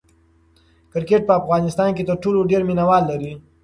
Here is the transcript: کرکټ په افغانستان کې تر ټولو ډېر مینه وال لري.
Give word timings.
کرکټ 0.91 1.21
په 1.27 1.33
افغانستان 1.41 1.89
کې 1.95 2.03
تر 2.09 2.15
ټولو 2.23 2.39
ډېر 2.51 2.61
مینه 2.67 2.83
وال 2.89 3.03
لري. 3.11 3.31